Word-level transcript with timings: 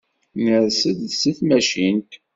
Ners-d 0.43 0.99
seg 1.19 1.35
tmacint. 1.37 2.11